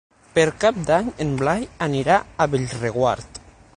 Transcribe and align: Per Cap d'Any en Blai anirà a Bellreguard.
Per 0.37 0.45
Cap 0.63 0.79
d'Any 0.87 1.11
en 1.25 1.35
Blai 1.41 1.67
anirà 1.89 2.17
a 2.47 2.49
Bellreguard. 2.55 3.39